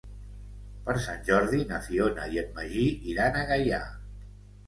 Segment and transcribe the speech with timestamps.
[0.85, 3.83] Per Sant Jordi na Fiona i en Magí iran a Gaià.